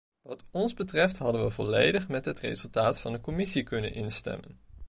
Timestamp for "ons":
0.51-0.73